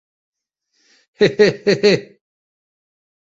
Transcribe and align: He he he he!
He 1.19 1.27
he 1.27 1.51
he 1.63 1.75
he! 1.81 2.17